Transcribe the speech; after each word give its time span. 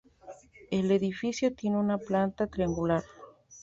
El 0.71 0.89
edificio 0.89 1.53
tiene 1.53 1.77
una 1.77 1.99
planta 1.99 2.47
triangular. 2.47 3.03